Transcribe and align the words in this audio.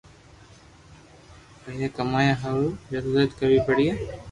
پييا 1.61 1.87
ڪمايا 1.97 2.33
ھارو 2.41 2.67
جدوجد 2.91 3.29
ڪروي 3.39 3.59
پڙي 3.67 3.87